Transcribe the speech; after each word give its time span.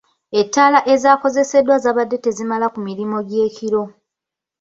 Ettaala 0.41 0.79
ezaakozeseddwa 0.93 1.75
ekiro 1.77 1.83
zaabadde 1.85 2.17
tezimala 2.25 2.67
ku 2.73 2.79
mirimu 2.87 3.17
gy'ekiro. 3.27 3.83